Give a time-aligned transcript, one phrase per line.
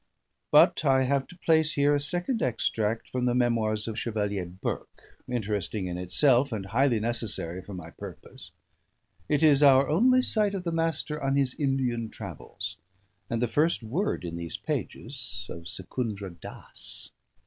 [0.49, 5.15] But I have to place here a second extract from the memoirs of Chevalier Burke,
[5.29, 8.49] interesting in itself, and highly necessary for my purpose.
[9.29, 12.77] It is our only sight of the Master on his Indian travels;
[13.29, 17.11] and the first word in these pages of Secundra Dass.